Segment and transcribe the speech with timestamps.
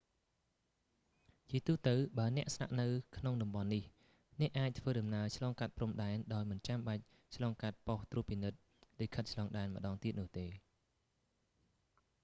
[1.49, 3.83] ជាទូទៅបើអ្នកស្នាក់នៅក្នុងតំបន់នេះ
[4.41, 7.03] អ្នកអាចធ្វើដំណើរឆ្លងកាត់ព្រំដែនដោយមិនចាំបាច់
[7.35, 8.57] ឆ្លងកាត់ប៉ុស្តិ៍ត្រួតពិនិត្យ
[9.01, 10.45] លិខិតឆ្លងដែនម្តងទៀតនោះទេ